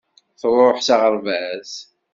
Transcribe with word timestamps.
Truḥ 0.41 0.77
s 0.87 0.87
aɣerbaz. 0.93 1.71